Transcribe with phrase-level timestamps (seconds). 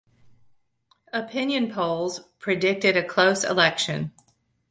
[1.13, 4.11] Opinion polls predicted a close election.